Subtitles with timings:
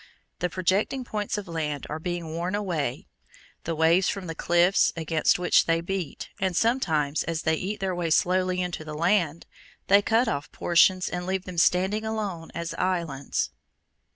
[0.39, 3.05] The projecting points of land are being worn away (Fig.
[3.65, 3.65] 33).
[3.65, 7.93] The waves form the cliffs against which they beat, and sometimes, as they eat their
[7.93, 9.45] way slowly into the land,
[9.89, 13.51] they cut off portions and leave them standing alone as islands.